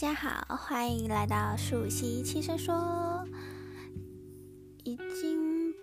[0.00, 3.22] 大家好，欢迎来到舒希轻声说。
[4.82, 5.74] 已经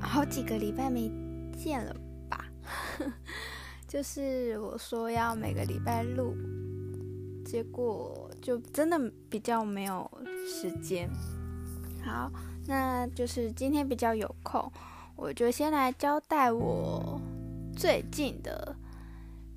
[0.00, 1.12] 好几个礼拜没
[1.54, 1.94] 见了
[2.30, 2.46] 吧？
[3.86, 6.34] 就是我说要每个礼拜录，
[7.44, 8.98] 结果就真的
[9.28, 10.10] 比较没有
[10.48, 11.06] 时间。
[12.02, 12.32] 好，
[12.66, 14.72] 那就是今天比较有空，
[15.16, 17.20] 我就先来交代我
[17.76, 18.74] 最近的。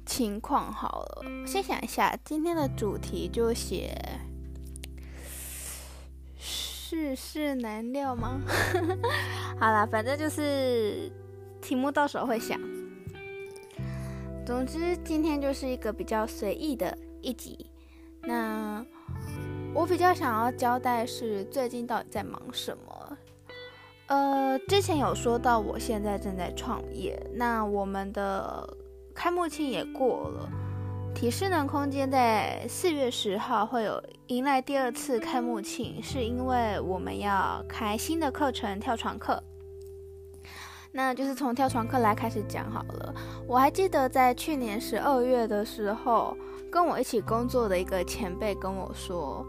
[0.06, 4.00] 情况好了，先想一下，今天的主题就写
[6.38, 8.40] 世事难料吗？
[9.60, 11.12] 好啦，反正就是
[11.60, 12.60] 题目到时候会想。
[14.46, 17.66] 总之，今天就是一个比较随意的一集。
[18.22, 18.86] 那
[19.74, 23.18] 我比较想要交代是最近到底在忙什么。
[24.08, 28.78] 呃，之前有说到我现在正在创业，那我们的。
[29.16, 30.50] 开幕庆也过了，
[31.16, 39.42] 体适能空间在四月十号会有迎来第二次开幕庆，是因为我们要开新的课程跳床课。
[40.92, 43.16] 那就是从跳床课来开始讲好了。
[43.48, 46.38] 我还记得在去年十二月的时候，
[46.70, 49.46] 跟我一起工作的一个前辈跟我说：“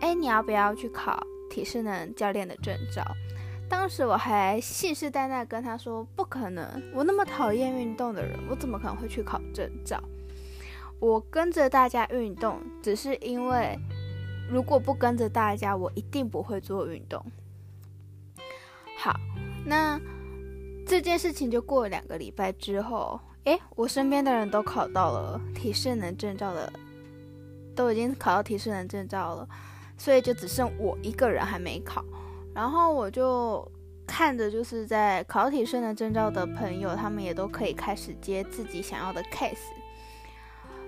[0.00, 1.18] 哎，你要不要去考
[1.50, 3.02] 体适能教练的证照？”
[3.72, 6.62] 当时我还信誓旦旦跟他说：“不可能，
[6.94, 9.98] 我那么讨厌运动的人，我怎么可能会去考证照？
[11.00, 13.78] 我跟着大家运动，只是因为
[14.50, 17.24] 如果不跟着大家，我一定不会做运动。”
[19.00, 19.18] 好，
[19.64, 19.98] 那
[20.86, 26.70] 这件事情就过了两个礼拜之后，诶，我身边的人都考到了体适能证照了，
[27.74, 29.48] 都已经考到体适能证照了，
[29.96, 32.04] 所以就只剩我一个人还没考。
[32.54, 33.66] 然后我就
[34.06, 39.56] 看着，就是在考体适能证照的朋友，他们也都可以开始接自己想要的 case，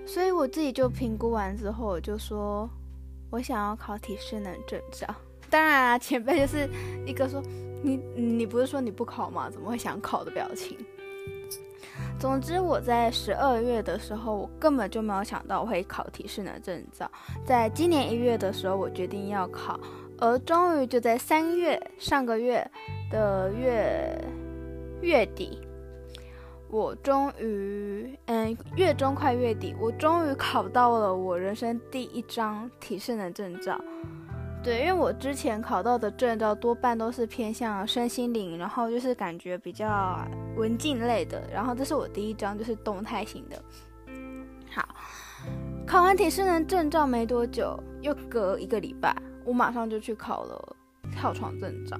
[0.05, 2.69] 所以我自己就评估完之后，我就说，
[3.31, 5.07] 我想要考体适能证照。
[5.49, 6.69] 当然啊，前辈就是
[7.05, 7.41] 一个说，
[7.81, 9.49] 你你不是说你不考吗？
[9.49, 10.77] 怎么会想考的表情。
[12.19, 17.09] 总之，我在十二月的时候，我根本就没有想到我会考体适能证照。
[17.45, 19.79] 在今年一月的时候，我决定要考。
[20.19, 22.65] 而终于就在三月，上个月
[23.11, 24.17] 的月
[25.01, 25.59] 月底，
[26.69, 33.79] 我终于，嗯，月中快月底，我终于考到了我人生第一张体适能证照。
[34.63, 40.17] 对，因为我之前考到的证照多半都是偏向身心灵，然后就是感觉比较
[40.55, 43.61] 文静类的，然后这是我第一张，就是动态型的。
[44.71, 44.83] 好，
[45.85, 49.15] 考完体适能证照没多久，又隔一个礼拜。
[49.45, 50.75] 我马上就去考了
[51.11, 51.97] 跳床证照，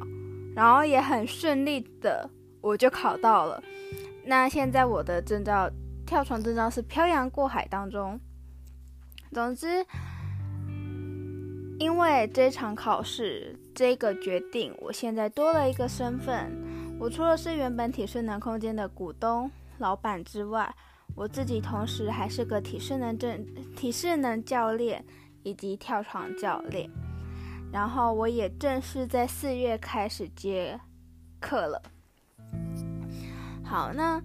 [0.55, 2.29] 然后也很顺利的
[2.59, 3.63] 我就考到了。
[4.25, 5.69] 那现在我的证照
[6.05, 8.19] 跳床证照是漂洋过海当中。
[9.31, 9.85] 总之，
[11.77, 16.51] 因为这场考试这个决定，我现在多了一个身份。
[16.97, 20.73] 我除了是原本体适能空间的股东老板之外，
[21.13, 23.45] 我自己同时还是个体适能证
[23.75, 25.03] 体适能教练
[25.43, 26.89] 以及跳床教练。
[27.75, 30.79] 然后我也正式在四月开始接
[31.41, 31.81] 课了。
[33.65, 34.21] 好，那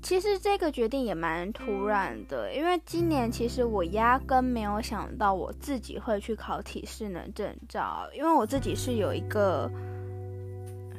[0.00, 9.68] 其实这个决定也蛮突然的，因为今年其实我压根没有想到我自己会去考体适能证照，因为我自己是有一个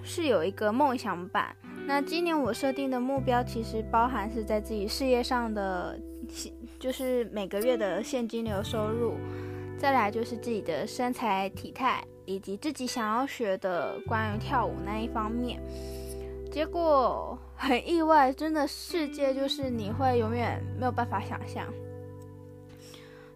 [0.04, 1.56] 是有一个梦想版。
[1.88, 5.98] 那今年我设定的目标其实包含是在自己事业上的，
[6.78, 9.16] 就是每个月的现金流收入。
[9.84, 15.62] 再来就是自己的身材体态，以及自己想要学的关于跳舞那一方面。
[16.50, 21.68] 结果很意外，真的世界就是你会永远没有办法想象。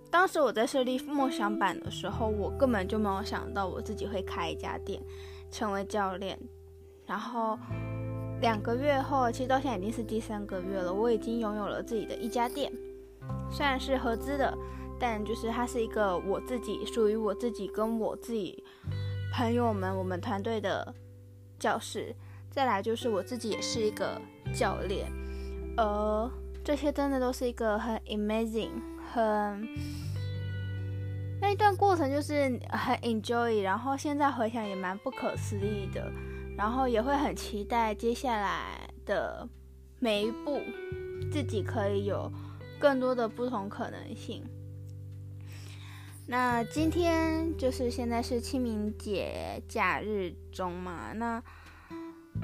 [0.10, 5.02] 当时我在设立梦想版的时候，我根本就没有想到我自己会开一家店，
[5.52, 6.40] 成为教练。
[7.06, 7.60] 然后
[8.40, 12.72] 两个月后，其实到现在已经是第三个月了，我已经拥有了自己的一家店，
[13.52, 14.58] 虽然是合资的。
[15.00, 18.64] 但就是它是一个我自己属于我自己跟我自己
[19.34, 20.94] 朋友们我们团队的
[21.60, 22.16] 教室，
[22.50, 24.20] 再来就是我自己也是一个
[24.54, 25.12] 教练，
[25.78, 26.32] 而
[26.64, 28.72] 这些真的都是一个很 amazing
[29.14, 29.68] 很
[31.40, 36.12] 那一段过程就是很 enjoy，然后现在回想也蛮不可思议的，
[36.58, 39.48] 然后也会很期待接下来的
[40.00, 40.60] 每一步，
[41.32, 42.32] 自己可以有
[42.80, 44.44] 更多的不同可能性。
[46.30, 51.42] 那今天就是现在是清明节假日中嘛，那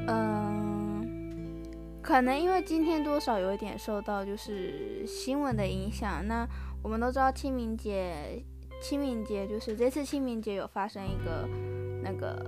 [0.07, 1.62] 嗯，
[2.01, 6.47] 可能因为今天多少有一点受到就是新闻的影响，那
[6.81, 8.41] 我们都知道清明节，
[8.81, 11.47] 清明节就是这次清明节有发生一个
[12.01, 12.41] 那个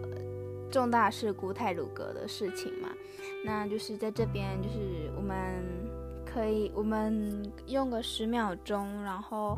[0.72, 2.88] 重大事故泰鲁阁的事情嘛，
[3.44, 5.62] 那就是在这边就是我们
[6.26, 9.58] 可以我们用个十秒钟，然后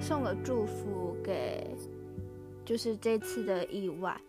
[0.00, 1.76] 送个祝福给
[2.64, 4.20] 就是这次的意外。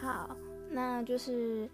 [0.00, 0.36] 好，
[0.68, 1.68] 那就是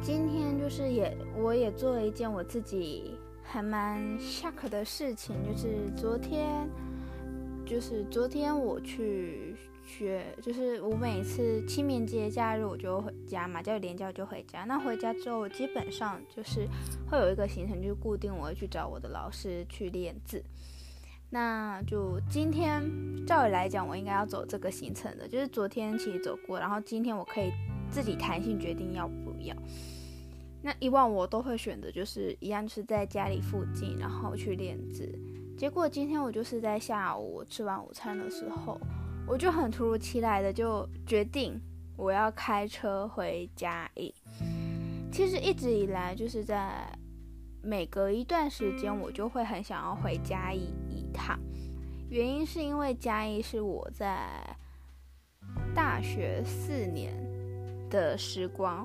[0.00, 6.68] 今天就是也我也做了一件我自己还蛮 shock 的事情，就是昨天
[7.72, 14.64] 就是昨天我去学，就是我每次清明节假日我就回家嘛，假日连假就回家。
[14.64, 16.68] 那回家之后，基本上就是
[17.10, 20.44] 会有一个行程，就是固定我会去找我的老师去练字。
[21.30, 22.82] 那就今天，
[23.26, 27.50] 照理来讲，我应该要走这个行程的，就是昨天其实走过，然后今天我可以
[27.90, 29.56] 自己弹性决定要不要。
[30.60, 35.10] 那以往我都会选择就是一样，是在家里附近，然后去练字。
[35.62, 38.80] 结果今天我就是在下午吃完午餐的时候，
[39.28, 41.56] 我就很突如其来的就决定
[41.96, 44.12] 我要开车回嘉义。
[45.12, 46.84] 其实一直以来就是在。
[47.62, 51.38] 每隔一段时间，我就会很想要回嘉义一趟。
[52.10, 54.28] 原因是因为嘉义是我在
[55.72, 57.14] 大学四年
[57.88, 58.84] 的时光。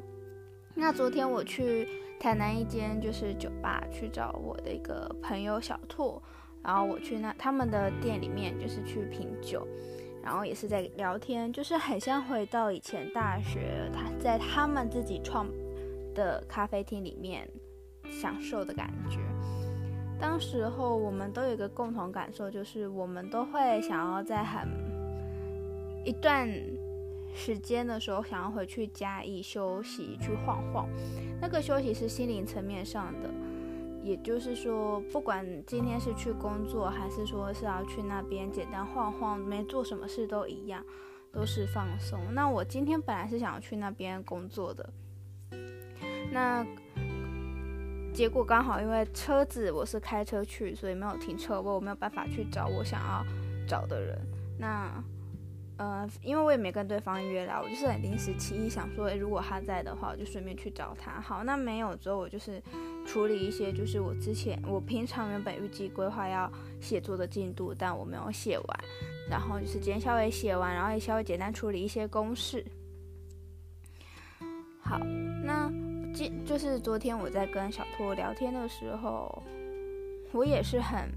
[0.75, 1.87] 那昨天我去
[2.19, 6.21] 台南一间就是酒吧去找我的一个朋友小拓，
[6.63, 9.67] 然后我去那他们的店里面就是去品酒，
[10.23, 15.47] 然后也是在聊天，就是很像回到以前大学，他在他们自己创
[16.13, 17.49] 的咖啡厅里面。
[18.09, 19.19] 享受的感觉。
[20.17, 24.65] 当时候我们都有一个共同感受，就是我们都会想要在很
[26.05, 26.49] 一段
[27.35, 30.87] 时间的时候，想要回去嘉义休息，去晃晃。
[31.41, 33.29] 那个休息是心灵层面上的，
[34.07, 40.81] 也就是说，不管今天是去工作，还是说是要去那边简单晃晃，没做什么事都一样，
[41.31, 42.17] 都是放松。
[42.33, 44.89] 那我今天本来是想要去那边工作的，
[46.31, 46.65] 那。
[48.13, 53.23] 结果刚好因为车子我是开车去，所以没有停车位，我没有办法去找我想要
[53.67, 54.19] 找的人。
[54.57, 54.91] 那，
[55.77, 61.21] 呃，因为我也没跟对方约啦，我就是很临时起意想说，如果他在的话，我就顺便去找他。
[61.21, 62.61] 好，那没有之后，我就是
[63.05, 66.51] 处理一些，就是我之前我平常原本预计规划要
[66.81, 68.79] 写作的进度，但我没有写完，
[69.29, 72.65] 然后就是今天稍微写完，然后也稍微简单处理一些公事。
[74.81, 74.99] 好，
[75.43, 75.71] 那
[76.13, 76.43] 今。
[76.43, 79.43] 就是昨天我在跟小托聊天的时候，
[80.31, 81.11] 我也是很，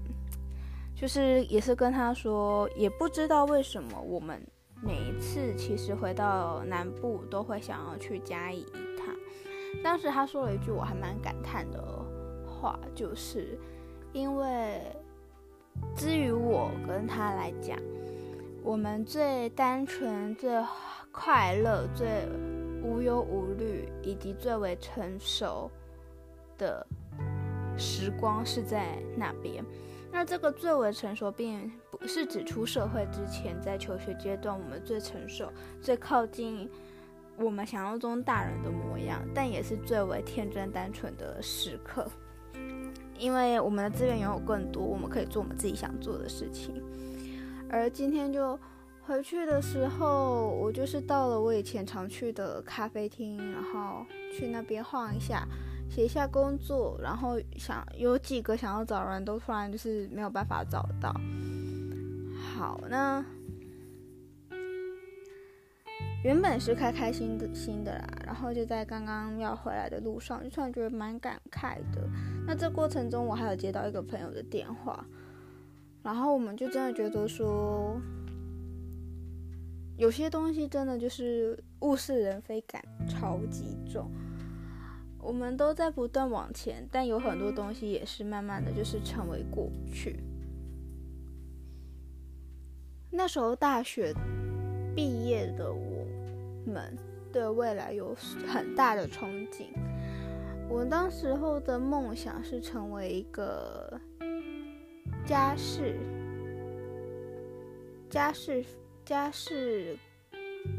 [0.93, 4.45] 就是也是跟他说，也不知道为什么我们
[4.81, 9.15] 每一次其实回到南部都会想要去嘉义一趟。
[9.83, 11.81] 当时他说了一句我还蛮感叹的
[12.45, 13.57] 话，就是
[14.11, 14.81] 因为，
[15.95, 17.77] 至于我跟他来讲，
[18.63, 20.51] 我们最单纯、最
[21.11, 22.07] 快乐、最。
[22.83, 25.69] 无忧无虑，以及最为成熟
[26.57, 26.83] 的
[27.77, 29.63] 时光是在那边。
[30.11, 35.51] 那这个最为成熟，并不是指出社会之前，在求学阶段，我们最成熟、
[35.81, 36.69] 最靠近
[37.37, 42.05] 我们想象中大人的模样，但也是最为天真单纯的时刻。
[43.17, 46.83] 因为我们的资源拥有更多，我们可以做我们自己想做的事情。
[47.69, 48.59] 而今天就。
[49.03, 55.45] 回去的时候，我就是到了我以前常去的咖啡厅，然后去那边晃一下，
[55.91, 61.13] 写下工作，然后想有几个想要找人都突然就是没有办法找到。
[62.55, 63.21] 好，那
[66.23, 72.07] 原本是开开心心的啦，然后就在刚刚要回来的路上，就突然觉得蛮感慨的。
[72.47, 75.05] 那这过程中，我还有接到一个朋友的电话，
[76.01, 77.99] 然后我们就真的觉得说。
[79.97, 84.09] 有些东西真的就是物是人非感超级重，
[85.21, 90.19] 我们都在不断往前，但有很多东西也是慢慢的就是成为过去。
[93.09, 94.13] 那时候大学
[94.95, 96.05] 毕业的我
[96.65, 96.97] 们
[97.31, 98.15] 对未来有
[98.47, 99.67] 很大的憧憬，
[100.69, 103.99] 我当时候的梦想是成为一个
[105.25, 105.97] 家事
[108.09, 108.63] 家事。
[109.03, 109.97] 家事，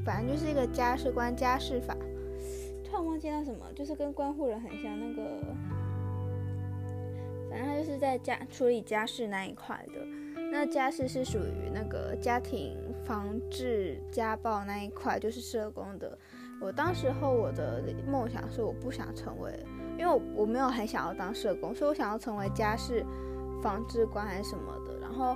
[0.04, 1.94] 反正就是一个家事官家事法，
[2.92, 5.22] 突然忘记那什么，就是跟关护人很像那个，
[7.48, 10.04] 反正他就是在家处理家事那一块的。
[10.52, 16.18] 那家事是属于那个家庭防治家暴那一块，就是社工的。
[16.60, 19.58] 我当时候我的梦想是，我不想成为，
[19.98, 23.02] 因为我我没有很想要当社工，所以我想要成为家事
[23.62, 24.98] 防治官还是什么的。
[25.00, 25.34] 然后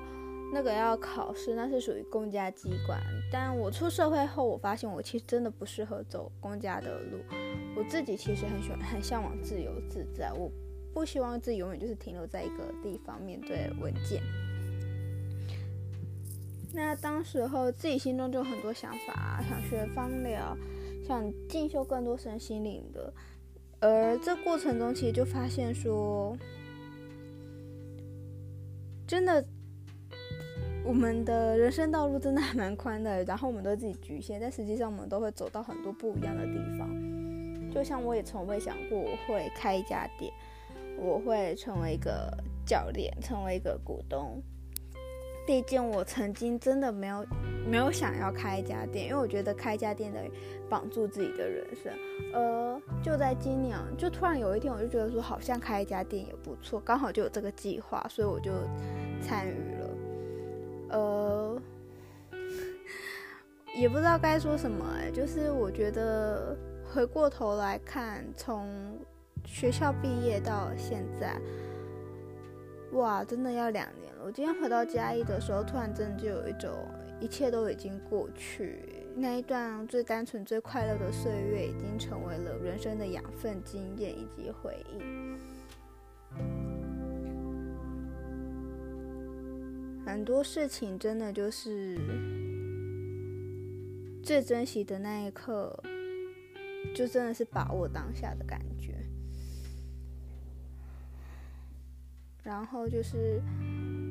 [0.53, 3.01] 那个要考试，那是属于公家机关。
[3.31, 7.19] 但我出社会后，我发现我其实真的不适合走公家的路。
[7.77, 10.51] 我自己其实很喜欢、很向往自由自在，我
[10.95, 14.23] 不希望自己永远就是停留在一个地方面对文件。
[16.73, 20.57] 那当时候自己心中就有很多想法，想学芳疗。
[21.07, 23.15] 想进修更多身心灵的，
[23.79, 26.37] 而这过程中其实就发现说，
[29.07, 29.47] 真的，
[30.87, 36.89] 我们的人生道路真的还蛮宽的，然后我们都自己局限，但实际上我们都会走到很多不一样的地方。
[37.73, 40.33] 就像我也从未想过我会开一家店，
[40.97, 42.33] 我会成为一个
[42.65, 44.41] 教练，成为一个股东。
[45.45, 47.27] 毕竟我曾经真的没有
[47.69, 50.31] 没有想要开一家店，因为我觉得开一家店等于
[50.69, 51.93] 绑住自己的人生。
[52.33, 58.53] 呃，就在今年，就突然有一天，我就觉得说好像开一家店也不错，刚好就有这个计划，所以我就
[59.21, 59.96] 参与了。
[60.91, 61.61] 呃，
[63.77, 68.99] 也不知道该说什么哎，就是我觉得回过头来看，从
[69.45, 71.39] 学校毕业到现在，
[72.93, 74.25] 哇，真的要两年了。
[74.25, 76.71] 我今天回到嘉义的时候，突然真的就有一种
[77.21, 85.01] 一切都已经过去，那一段最单纯、最快乐的岁月，已经成为了人生的养分、经验以及回忆。
[90.07, 91.99] 很多事情真的就是
[94.23, 95.79] 最珍惜的那一刻，
[96.95, 98.95] 就真的是把握当下的感觉。
[102.43, 103.43] 然后就是。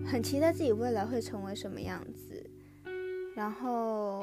[0.08, 2.48] 很期待自己未来会成为什么样子，
[3.36, 4.22] 然后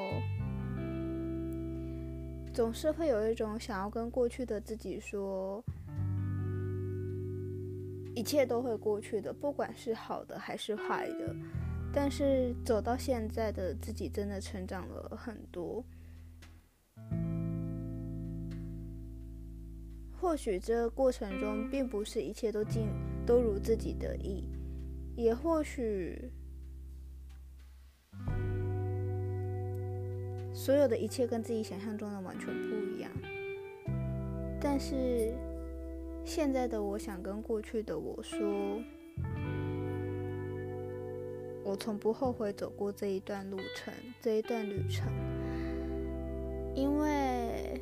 [2.54, 5.60] 总是会有一种想要跟过去的自己说，
[8.14, 11.34] 一切都会过去的，不管是好的还是坏的。
[11.94, 15.84] 但是走到现在的自己真的成长了很多，
[20.18, 22.88] 或许这过程中并不是一切都尽
[23.26, 24.44] 都如自己的意。
[25.14, 26.30] 也或许，
[30.54, 33.12] 所有的一切跟自己想象中的完全不一样。
[34.58, 35.34] 但是，
[36.24, 38.80] 现在的我想跟过去的我说，
[41.64, 45.10] 我从不后悔走过这一段路程，这一段旅程，
[46.74, 47.80] 因为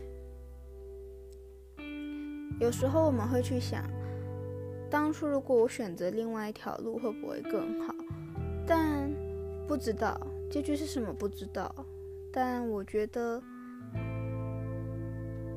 [2.61, 3.85] 有时候我们会去想。
[4.91, 7.95] 当初如果我选择另外一条路，会不会更好？
[8.67, 9.09] 但
[9.67, 10.21] 不知道
[10.51, 11.73] 结局是什么，不知道。
[12.33, 13.41] 但我觉得，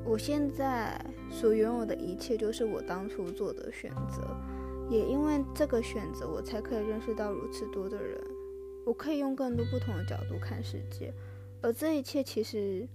[0.05, 4.21] 我现在所拥有的一切，就是我当初做的选择。
[4.89, 8.19] 也因为这个选择，我才可以认识到如此多的人。
[8.85, 11.13] 我可以用更多不同的角度看世界，
[11.61, 12.87] 而这一切其实。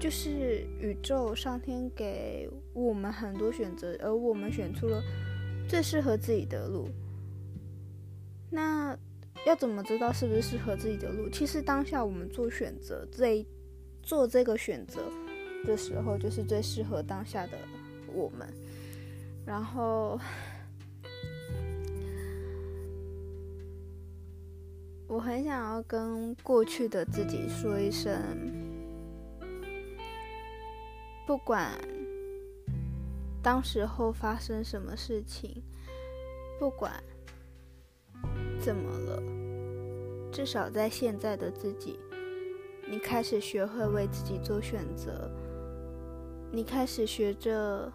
[0.00, 5.02] 就是宇宙上天给我们很多选择，而我们选出了
[5.68, 6.88] 最适合自己的路。
[8.48, 8.96] 那
[9.44, 11.28] 要怎么知道是不是适合自己的路？
[11.30, 13.44] 其实当下我们做选择，这
[14.00, 15.02] 做这个选择
[15.64, 17.58] 的时候，就是最适合当下的
[18.14, 18.48] 我们。
[19.48, 20.20] 然后，
[25.06, 28.14] 我很想要跟过去的自己说一声。
[31.26, 31.72] 不管
[33.42, 35.62] 当时候发生什么事情，
[36.58, 36.92] 不管
[38.60, 39.22] 怎么了，
[40.30, 41.98] 至少在现在的自己，
[42.86, 45.30] 你开始学会为自己做选择，
[46.52, 47.90] 你开始学着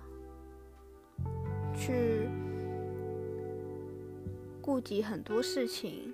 [1.76, 2.30] 去
[4.62, 6.14] 顾及很多事情，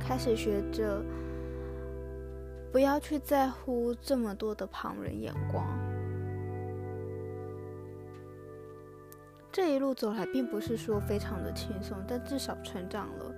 [0.00, 1.02] 开始学着
[2.72, 5.66] 不要去在乎这么多的旁人眼光。
[9.52, 13.34] 这一路走来，并不是说非常的轻松，但至少成长了，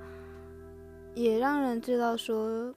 [1.15, 2.75] 也让人知道说，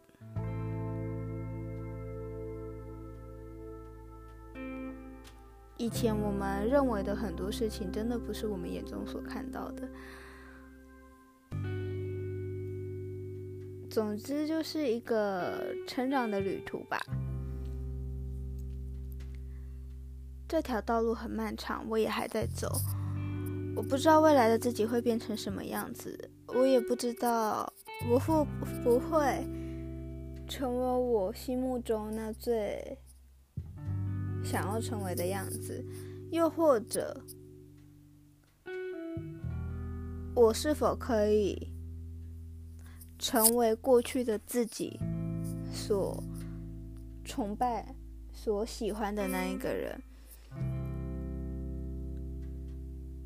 [5.81, 9.89] 以前我们认为的很多事情，真的不是我们眼中所看到的。
[13.89, 16.99] 总之，就是一个成长的旅途吧。
[20.47, 22.71] 这条道路很漫长，我也还在走。
[23.75, 27.73] 我不知道未来的自己会变成什么样子，我也不知道
[28.07, 28.45] 我会
[28.83, 29.43] 不会
[30.47, 32.99] 成为我心目中那最
[34.43, 35.83] 想要成为的样子，
[36.31, 37.21] 又或者
[40.35, 41.69] 我是否可以
[43.19, 44.99] 成为过去的自己
[45.73, 46.23] 所
[47.23, 47.95] 崇拜、
[48.31, 50.01] 所喜欢的那一个人？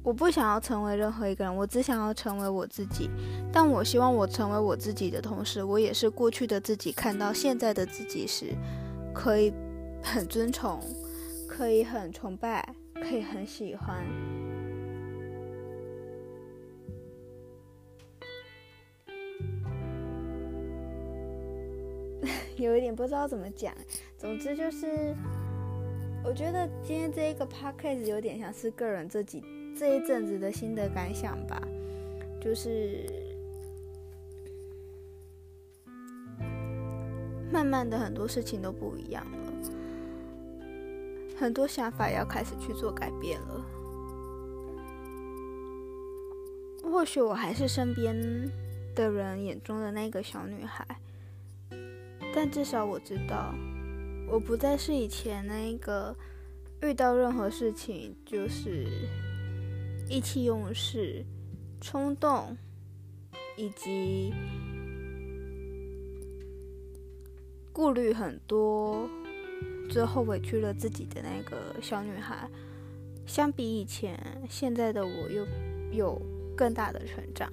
[0.04, 3.10] 我不想要成为任何一个人，我只想要成为我自己。
[3.52, 6.92] 但我希望我成为我自己的同时，我也是过去的自己。
[6.92, 8.54] 看到现在的自己时，
[9.16, 9.52] 可以
[10.04, 10.80] 很尊崇，
[11.58, 14.04] 可以很崇拜，可以很喜欢。
[22.58, 23.74] 有一点不知道怎么讲。
[24.18, 25.16] 总之就是，
[26.26, 29.42] 我觉得今天这一个 podcast 有点像是个人自己。
[29.78, 31.62] 这一阵子的心得感想吧，
[32.42, 33.06] 就是
[37.50, 39.54] 慢慢的很多事情都不一样了，
[41.38, 43.66] 很多想法要开始去做改变了。
[46.84, 48.16] 或许我还是身边
[48.96, 50.86] 的人眼中的那个小女孩，
[52.34, 53.54] 但至少我知道，
[54.30, 56.16] 我不再是以前那个
[56.82, 58.88] 遇到任何事情就是。
[60.08, 61.26] 意气用事、
[61.82, 62.56] 冲动，
[63.58, 64.32] 以及
[67.74, 69.10] 顾虑很多，
[69.90, 72.50] 最后委屈了自己的那个小女孩，
[73.26, 74.18] 相比以前，
[74.50, 75.46] 现在的我又
[75.92, 76.22] 有
[76.56, 77.52] 更大的成长。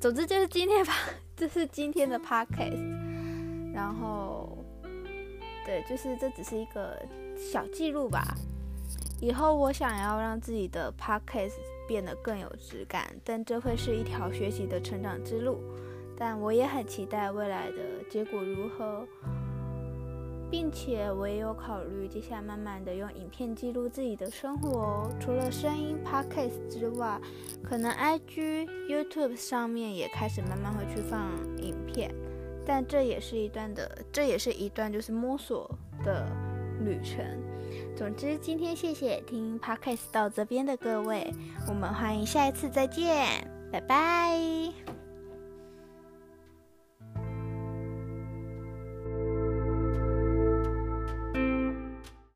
[0.00, 0.92] 总之就是今天吧，
[1.36, 4.58] 这是今天的 podcast，然后，
[5.64, 7.00] 对，就是这只是一个
[7.36, 8.34] 小记录吧。
[9.20, 11.52] 以后我想要让自己的 podcast
[11.86, 15.60] 变得更有质感，但这会是一条学习的成长之路。
[16.16, 19.06] 但我也很期待未来的结果如何，
[20.50, 25.08] 并且我也有考虑接下来慢慢的用影片记录自己的生活。
[25.20, 27.20] 除了声音 podcast 之外，
[27.62, 32.12] 可能 IG、YouTube 上面也开始慢慢会去放影片，
[32.66, 35.70] 但这也是一段的，这也是一段就是摸索
[36.04, 36.26] 的
[36.80, 37.24] 旅程。
[37.94, 41.32] 总之，今天谢谢听 Podcast 到这边的各位，
[41.68, 44.89] 我们欢迎下一次再见，拜拜。